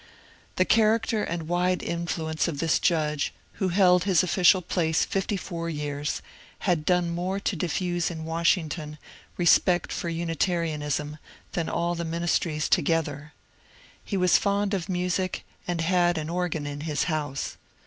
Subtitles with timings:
[0.55, 5.69] The character and wide influence of this judge, who held his official place fifty four
[5.69, 6.23] years,
[6.61, 8.97] had done more to diffuse in Washington
[9.37, 11.19] respect for Unitarianism
[11.51, 13.33] than all the ministers together.
[14.03, 17.57] He was fond of music, and had an organ in his house.